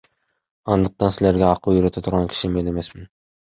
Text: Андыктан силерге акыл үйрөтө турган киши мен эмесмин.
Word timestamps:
Андыктан 0.75 1.13
силерге 1.17 1.45
акыл 1.49 1.75
үйрөтө 1.83 2.05
турган 2.09 2.33
киши 2.33 2.53
мен 2.57 2.73
эмесмин. 2.75 3.07